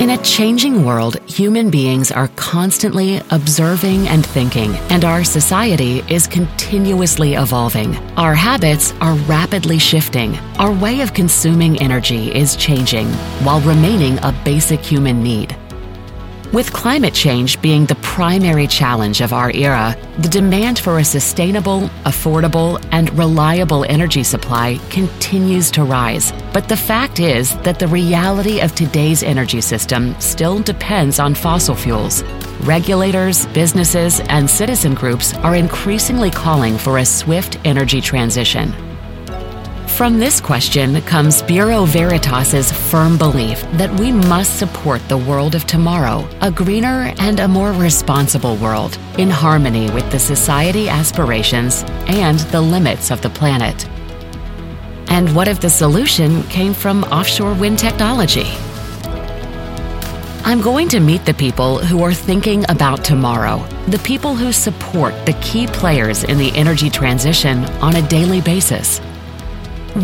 [0.00, 6.26] In a changing world, human beings are constantly observing and thinking, and our society is
[6.26, 7.94] continuously evolving.
[8.16, 10.38] Our habits are rapidly shifting.
[10.58, 13.08] Our way of consuming energy is changing
[13.44, 15.54] while remaining a basic human need.
[16.52, 21.82] With climate change being the primary challenge of our era, the demand for a sustainable,
[22.04, 26.32] affordable, and reliable energy supply continues to rise.
[26.52, 31.76] But the fact is that the reality of today's energy system still depends on fossil
[31.76, 32.24] fuels.
[32.64, 38.89] Regulators, businesses, and citizen groups are increasingly calling for a swift energy transition.
[40.00, 45.66] From this question comes Bureau Veritas's firm belief that we must support the world of
[45.66, 52.38] tomorrow, a greener and a more responsible world, in harmony with the society aspirations and
[52.48, 53.86] the limits of the planet.
[55.10, 58.46] And what if the solution came from offshore wind technology?
[60.46, 65.12] I'm going to meet the people who are thinking about tomorrow, the people who support
[65.26, 68.98] the key players in the energy transition on a daily basis.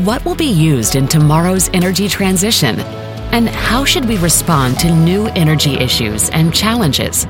[0.05, 2.78] What will be used in tomorrow's energy transition?
[3.33, 7.27] And how should we respond to new energy issues and challenges?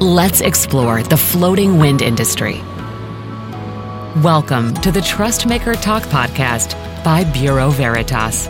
[0.00, 2.62] Let's explore the floating wind industry.
[4.22, 6.72] Welcome to the Trustmaker Talk podcast
[7.04, 8.48] by Bureau Veritas.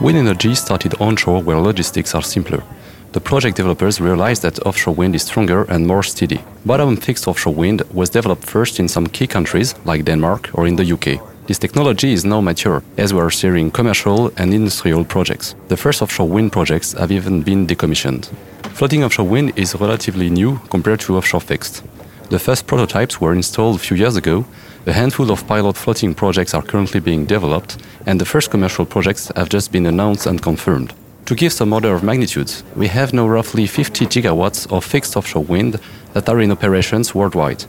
[0.00, 2.64] Wind energy started onshore where logistics are simpler
[3.12, 6.40] the project developers realized that offshore wind is stronger and more steady.
[6.66, 10.76] Bottom fixed offshore wind was developed first in some key countries like Denmark or in
[10.76, 11.18] the UK.
[11.46, 15.54] This technology is now mature, as we are seeing commercial and industrial projects.
[15.68, 18.26] The first offshore wind projects have even been decommissioned.
[18.74, 21.82] Floating offshore wind is relatively new compared to offshore fixed.
[22.28, 24.44] The first prototypes were installed a few years ago,
[24.86, 29.32] a handful of pilot floating projects are currently being developed, and the first commercial projects
[29.34, 30.92] have just been announced and confirmed.
[31.26, 35.44] To give some order of magnitude, we have now roughly 50 gigawatts of fixed offshore
[35.44, 35.78] wind
[36.12, 37.64] that are in operations worldwide,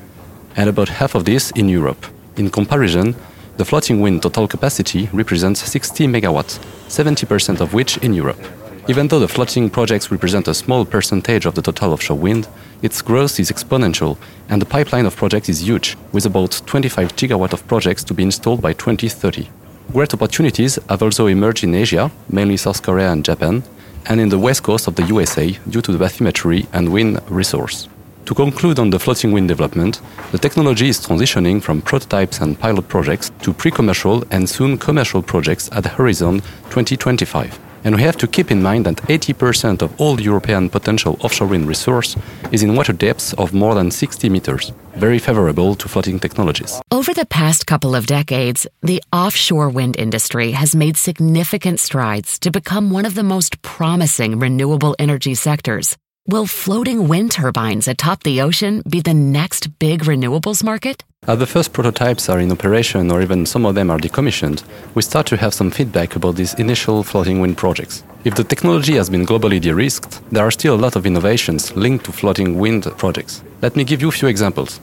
[0.56, 2.06] and about half of this in Europe.
[2.38, 3.16] In comparison,
[3.58, 8.40] the floating wind total capacity represents 60 megawatts, 70% of which in Europe.
[8.88, 12.48] Even though the floating projects represent a small percentage of the total offshore wind,
[12.82, 14.18] its growth is exponential,
[14.50, 18.24] and the pipeline of projects is huge, with about 25 gigawatts of projects to be
[18.24, 19.48] installed by 2030.
[19.92, 23.62] Great opportunities have also emerged in Asia, mainly South Korea and Japan,
[24.08, 27.88] and in the west coast of the USA due to the bathymetry and wind resource.
[28.26, 30.02] To conclude on the floating wind development,
[30.32, 35.22] the technology is transitioning from prototypes and pilot projects to pre commercial and soon commercial
[35.22, 37.60] projects at Horizon 2025.
[37.84, 41.68] And we have to keep in mind that 80% of all European potential offshore wind
[41.68, 42.16] resource
[42.52, 46.80] is in water depths of more than 60 meters, very favorable to floating technologies.
[46.92, 52.52] Over the past couple of decades, the offshore wind industry has made significant strides to
[52.52, 55.98] become one of the most promising renewable energy sectors.
[56.32, 61.04] Will floating wind turbines atop the ocean be the next big renewables market?
[61.28, 64.64] As the first prototypes are in operation or even some of them are decommissioned,
[64.96, 68.06] we start to have some feedback about these initial floating wind projects.
[68.24, 71.76] If the technology has been globally de risked, there are still a lot of innovations
[71.76, 73.44] linked to floating wind projects.
[73.62, 74.80] Let me give you a few examples.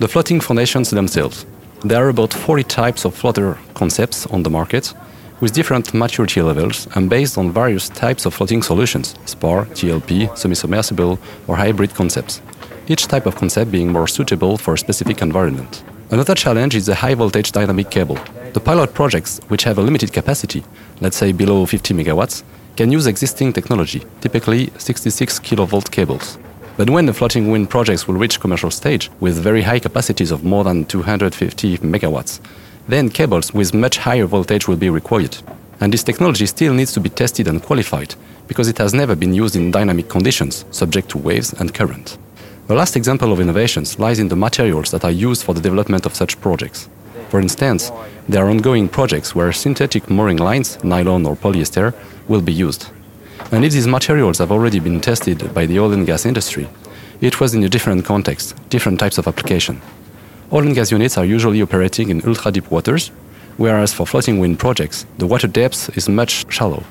[0.00, 1.46] The floating foundations themselves.
[1.84, 4.92] There are about 40 types of floater concepts on the market,
[5.40, 10.54] with different maturity levels and based on various types of floating solutions spar, TLP, semi
[10.54, 12.40] submersible, or hybrid concepts.
[12.88, 15.84] Each type of concept being more suitable for a specific environment.
[16.10, 18.18] Another challenge is the high voltage dynamic cable.
[18.54, 20.64] The pilot projects, which have a limited capacity,
[21.00, 22.42] let's say below 50 megawatts,
[22.76, 26.38] can use existing technology, typically 66 kilovolt cables.
[26.78, 30.44] But when the floating wind projects will reach commercial stage with very high capacities of
[30.44, 32.40] more than 250 megawatts,
[32.88, 35.36] then cables with much higher voltage will be required.
[35.80, 38.14] And this technology still needs to be tested and qualified
[38.48, 42.18] because it has never been used in dynamic conditions, subject to waves and current.
[42.66, 46.06] The last example of innovations lies in the materials that are used for the development
[46.06, 46.88] of such projects.
[47.28, 47.92] For instance,
[48.28, 51.94] there are ongoing projects where synthetic mooring lines, nylon or polyester,
[52.26, 52.88] will be used.
[53.52, 56.68] And if these materials have already been tested by the oil and gas industry,
[57.20, 59.80] it was in a different context, different types of application.
[60.50, 63.10] Oil and gas units are usually operating in ultra deep waters,
[63.58, 66.84] whereas for floating wind projects, the water depth is much shallow.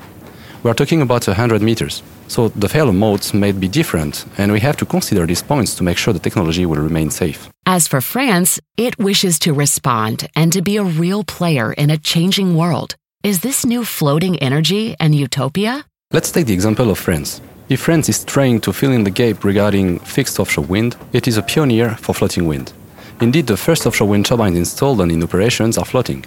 [0.62, 4.60] We are talking about 100 meters, so the failure modes may be different, and we
[4.60, 7.48] have to consider these points to make sure the technology will remain safe.
[7.66, 11.98] As for France, it wishes to respond and to be a real player in a
[11.98, 12.94] changing world.
[13.24, 15.84] Is this new floating energy an utopia?
[16.12, 17.40] Let's take the example of France.
[17.68, 21.36] If France is trying to fill in the gap regarding fixed offshore wind, it is
[21.36, 22.72] a pioneer for floating wind.
[23.20, 26.24] Indeed, the first offshore wind turbines installed and in operations are floating.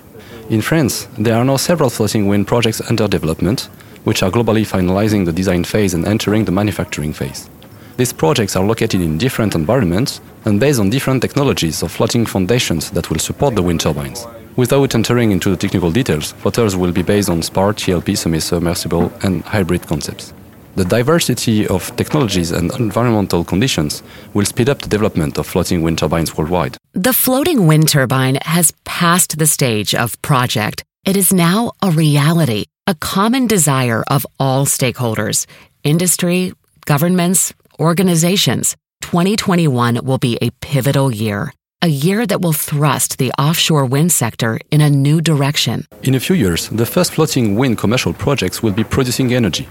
[0.49, 3.69] In France, there are now several floating wind projects under development,
[4.03, 7.49] which are globally finalizing the design phase and entering the manufacturing phase.
[7.95, 12.91] These projects are located in different environments and based on different technologies of floating foundations
[12.91, 14.27] that will support the wind turbines.
[14.57, 19.43] Without entering into the technical details, floaters will be based on spar, TLP, semi-submersible, and
[19.43, 20.33] hybrid concepts.
[20.75, 24.03] The diversity of technologies and environmental conditions
[24.33, 26.77] will speed up the development of floating wind turbines worldwide.
[26.93, 30.83] The floating wind turbine has passed the stage of project.
[31.05, 35.45] It is now a reality, a common desire of all stakeholders
[35.83, 36.53] industry,
[36.85, 38.75] governments, organizations.
[39.01, 44.59] 2021 will be a pivotal year, a year that will thrust the offshore wind sector
[44.69, 45.85] in a new direction.
[46.03, 49.67] In a few years, the first floating wind commercial projects will be producing energy.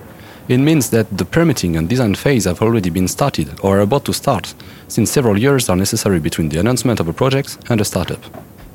[0.51, 4.05] It means that the permitting and design phase have already been started or are about
[4.07, 4.53] to start,
[4.89, 8.21] since several years are necessary between the announcement of a project and a startup.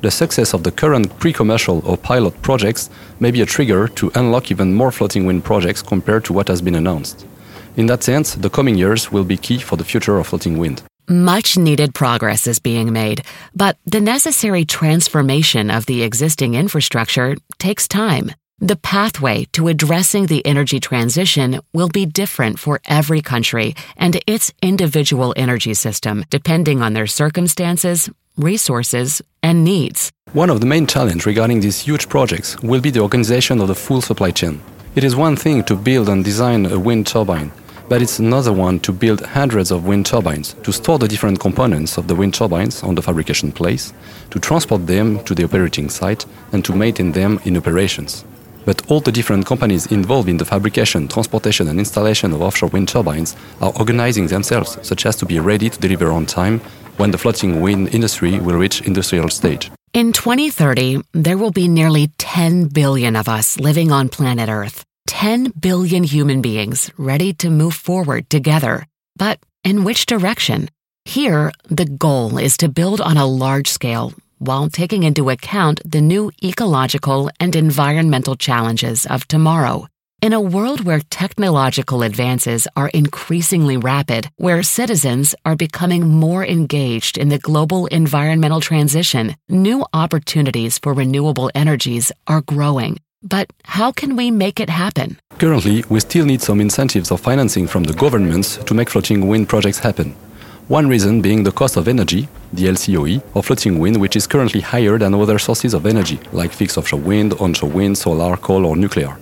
[0.00, 2.88] The success of the current pre commercial or pilot projects
[3.20, 6.62] may be a trigger to unlock even more floating wind projects compared to what has
[6.62, 7.26] been announced.
[7.76, 10.82] In that sense, the coming years will be key for the future of floating wind.
[11.10, 13.20] Much needed progress is being made,
[13.54, 18.32] but the necessary transformation of the existing infrastructure takes time.
[18.60, 24.50] The pathway to addressing the energy transition will be different for every country and its
[24.62, 28.08] individual energy system, depending on their circumstances,
[28.38, 30.10] resources, and needs.
[30.32, 33.74] One of the main challenges regarding these huge projects will be the organization of the
[33.74, 34.62] full supply chain.
[34.94, 37.52] It is one thing to build and design a wind turbine,
[37.90, 41.98] but it's another one to build hundreds of wind turbines, to store the different components
[41.98, 43.92] of the wind turbines on the fabrication place,
[44.30, 48.24] to transport them to the operating site, and to maintain them in operations.
[48.66, 52.88] But all the different companies involved in the fabrication, transportation, and installation of offshore wind
[52.88, 56.60] turbines are organizing themselves such as to be ready to deliver on time
[56.98, 59.70] when the floating wind industry will reach industrial stage.
[59.94, 64.84] In 2030, there will be nearly 10 billion of us living on planet Earth.
[65.06, 68.84] 10 billion human beings ready to move forward together.
[69.16, 70.68] But in which direction?
[71.04, 76.00] Here, the goal is to build on a large scale while taking into account the
[76.00, 79.86] new ecological and environmental challenges of tomorrow.
[80.22, 87.18] In a world where technological advances are increasingly rapid, where citizens are becoming more engaged
[87.18, 92.98] in the global environmental transition, new opportunities for renewable energies are growing.
[93.22, 95.18] But how can we make it happen?
[95.38, 99.48] Currently, we still need some incentives of financing from the governments to make floating wind
[99.48, 100.14] projects happen.
[100.68, 104.60] One reason being the cost of energy, the LCOE, of floating wind, which is currently
[104.60, 108.74] higher than other sources of energy, like fixed offshore wind, onshore wind, solar, coal, or
[108.74, 109.16] nuclear.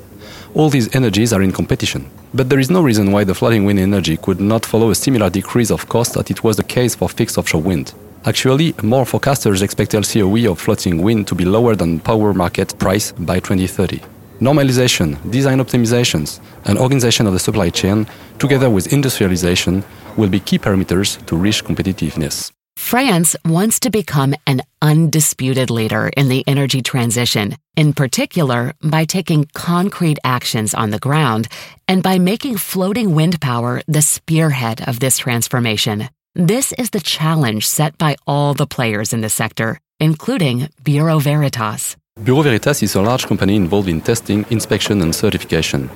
[0.55, 2.08] All these energies are in competition.
[2.32, 5.29] But there is no reason why the floating wind energy could not follow a similar
[5.29, 7.93] decrease of cost that it was the case for fixed offshore wind.
[8.25, 13.12] Actually, more forecasters expect LCOE of floating wind to be lower than power market price
[13.12, 14.00] by 2030.
[14.44, 18.06] Normalization, design optimizations, and organization of the supply chain,
[18.38, 19.82] together with industrialization,
[20.19, 22.52] will be key parameters to reach competitiveness.
[22.76, 29.46] France wants to become an undisputed leader in the energy transition, in particular by taking
[29.55, 31.49] concrete actions on the ground
[31.88, 36.11] and by making floating wind power the spearhead of this transformation.
[36.35, 41.96] This is the challenge set by all the players in the sector, including Bureau Veritas.
[42.22, 45.91] Bureau Veritas is a large company involved in testing, inspection, and certification.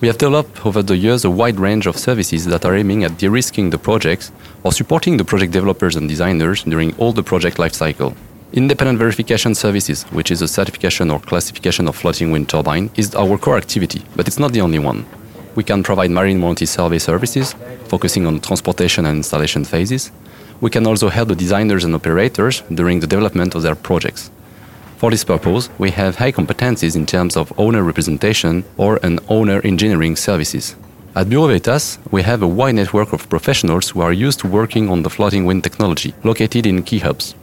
[0.00, 3.18] We have developed over the years a wide range of services that are aiming at
[3.18, 4.32] de risking the projects
[4.64, 8.16] or supporting the project developers and designers during all the project lifecycle.
[8.52, 13.38] Independent verification services, which is a certification or classification of floating wind turbine, is our
[13.38, 15.06] core activity, but it's not the only one.
[15.54, 17.54] We can provide marine warranty survey services,
[17.84, 20.10] focusing on transportation and installation phases.
[20.60, 24.32] We can also help the designers and operators during the development of their projects.
[25.00, 29.62] For this purpose, we have high competencies in terms of owner representation or an owner
[29.64, 30.76] engineering services.
[31.14, 34.90] At Bureau Veritas, we have a wide network of professionals who are used to working
[34.90, 37.34] on the floating wind technology, located in key hubs.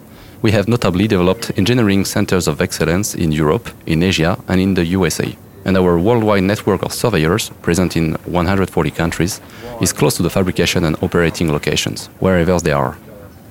[0.44, 4.86] We have notably developed engineering centers of excellence in Europe, in Asia, and in the
[4.86, 5.36] USA.
[5.66, 9.42] And our worldwide network of surveyors, present in 140 countries,
[9.82, 13.00] is close to the fabrication and operating locations, wherever they are.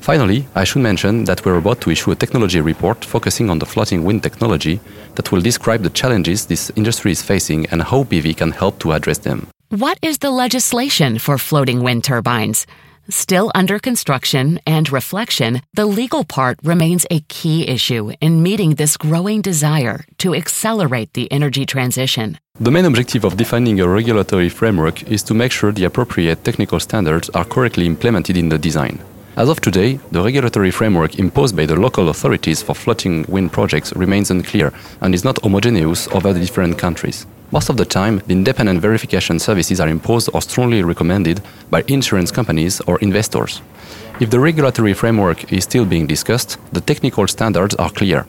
[0.06, 3.66] Finally, I should mention that we're about to issue a technology report focusing on the
[3.66, 4.78] floating wind technology
[5.16, 8.92] that will describe the challenges this industry is facing and how BV can help to
[8.92, 9.48] address them.
[9.70, 12.68] What is the legislation for floating wind turbines?
[13.08, 18.96] Still under construction and reflection, the legal part remains a key issue in meeting this
[18.96, 22.38] growing desire to accelerate the energy transition.
[22.60, 26.78] The main objective of defining a regulatory framework is to make sure the appropriate technical
[26.78, 29.00] standards are correctly implemented in the design.
[29.36, 33.92] As of today, the regulatory framework imposed by the local authorities for floating wind projects
[33.94, 37.26] remains unclear and is not homogeneous over the different countries.
[37.52, 42.30] Most of the time, the independent verification services are imposed or strongly recommended by insurance
[42.30, 43.60] companies or investors.
[44.20, 48.26] If the regulatory framework is still being discussed, the technical standards are clear.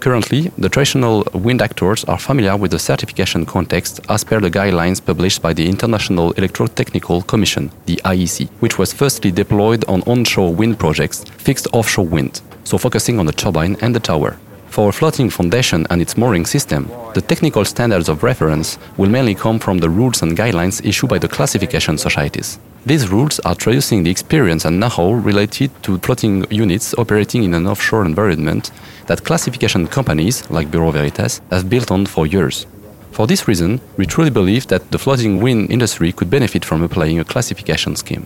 [0.00, 5.04] Currently, the traditional wind actors are familiar with the certification context as per the guidelines
[5.04, 10.78] published by the International Electrotechnical Commission, the IEC, which was firstly deployed on onshore wind
[10.78, 14.38] projects, fixed offshore wind, so focusing on the turbine and the tower.
[14.70, 19.34] For a floating foundation and its mooring system, the technical standards of reference will mainly
[19.34, 22.60] come from the rules and guidelines issued by the classification societies.
[22.86, 27.66] These rules are traducing the experience and know-how related to floating units operating in an
[27.66, 28.70] offshore environment
[29.06, 32.64] that classification companies like Bureau Veritas have built on for years.
[33.10, 37.18] For this reason, we truly believe that the floating wind industry could benefit from applying
[37.18, 38.24] a classification scheme.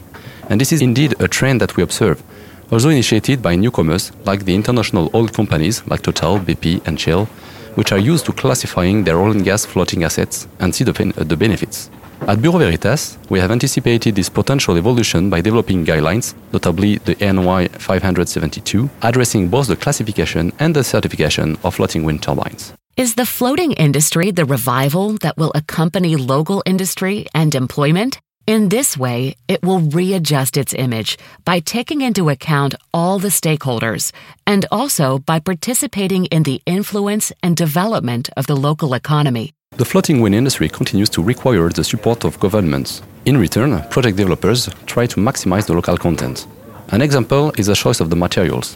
[0.50, 2.22] And this is indeed a trend that we observe,
[2.74, 7.26] also initiated by newcomers like the international oil companies like Total, BP, and Shell,
[7.76, 11.22] which are used to classifying their oil and gas floating assets and see the, uh,
[11.22, 11.88] the benefits.
[12.22, 17.68] At Bureau Veritas, we have anticipated this potential evolution by developing guidelines, notably the NI
[17.68, 22.72] 572, addressing both the classification and the certification of floating wind turbines.
[22.96, 28.18] Is the floating industry the revival that will accompany local industry and employment?
[28.46, 34.12] In this way, it will readjust its image by taking into account all the stakeholders
[34.46, 39.54] and also by participating in the influence and development of the local economy.
[39.78, 43.00] The floating wind industry continues to require the support of governments.
[43.24, 46.46] In return, project developers try to maximize the local content.
[46.88, 48.74] An example is the choice of the materials.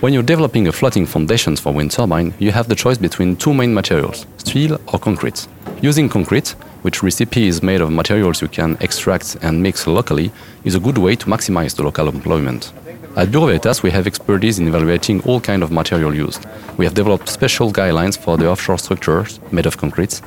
[0.00, 3.54] When you're developing a floating foundations for wind turbine, you have the choice between two
[3.54, 5.48] main materials, steel or concrete.
[5.80, 6.54] Using concrete,
[6.86, 10.30] which recipe is made of materials you can extract and mix locally,
[10.62, 12.72] is a good way to maximize the local employment.
[13.16, 16.46] At Bureau Veritas, we have expertise in evaluating all kind of material used.
[16.76, 20.20] We have developed special guidelines for the offshore structures made of concrete,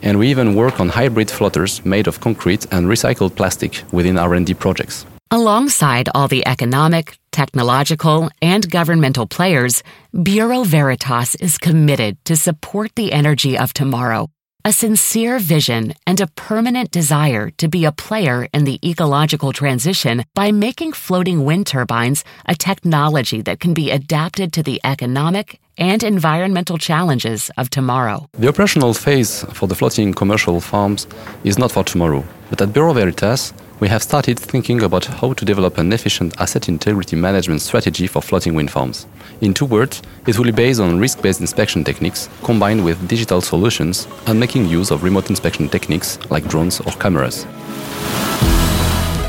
[0.00, 4.54] and we even work on hybrid floaters made of concrete and recycled plastic within R&D
[4.54, 5.06] projects.
[5.32, 9.82] Alongside all the economic, technological, and governmental players,
[10.22, 14.30] Bureau Veritas is committed to support the energy of tomorrow.
[14.66, 20.24] A sincere vision and a permanent desire to be a player in the ecological transition
[20.34, 26.02] by making floating wind turbines a technology that can be adapted to the economic and
[26.02, 28.28] environmental challenges of tomorrow.
[28.32, 31.06] The operational phase for the floating commercial farms
[31.44, 35.44] is not for tomorrow, but at Bureau Veritas, we have started thinking about how to
[35.44, 39.06] develop an efficient asset integrity management strategy for floating wind farms.
[39.42, 43.42] In two words, it will be based on risk based inspection techniques combined with digital
[43.42, 47.44] solutions and making use of remote inspection techniques like drones or cameras.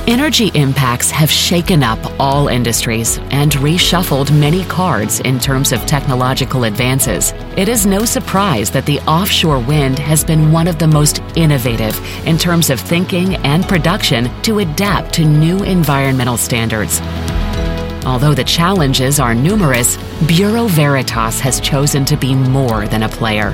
[0.08, 6.64] Energy impacts have shaken up all industries and reshuffled many cards in terms of technological
[6.64, 7.34] advances.
[7.58, 12.00] It is no surprise that the offshore wind has been one of the most innovative
[12.26, 17.02] in terms of thinking and production to adapt to new environmental standards.
[18.06, 23.50] Although the challenges are numerous, Bureau Veritas has chosen to be more than a player.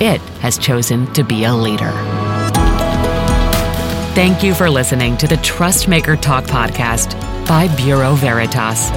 [0.00, 2.21] It has chosen to be a leader.
[4.14, 8.90] Thank you for listening to the Trustmaker Talk podcast by Bureau Veritas.